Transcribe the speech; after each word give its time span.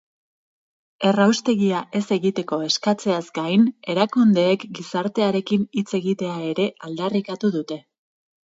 Erraustegia 1.09 1.81
ez 1.99 2.01
egiteko 2.15 2.59
eskatzeaz 2.69 3.21
gain, 3.37 3.67
erakundeek 3.95 4.65
gizartearekin 4.81 5.69
hitz 5.81 5.87
egitea 6.03 6.39
ere 6.55 6.67
aldarrikatu 6.91 7.55
dute. 7.59 7.83